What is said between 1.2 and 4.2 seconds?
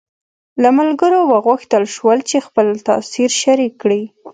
وغوښتل شول چې خپل تاثر شریک کړي.